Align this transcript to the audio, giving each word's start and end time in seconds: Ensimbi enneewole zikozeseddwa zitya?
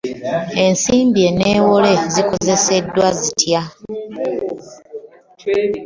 Ensimbi 0.65 1.19
enneewole 1.29 1.91
zikozeseddwa 2.13 3.07
zitya? 3.21 3.61